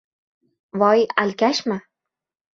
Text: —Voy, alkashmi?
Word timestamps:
—Voy, 0.83 0.99
alkashmi? 1.25 1.77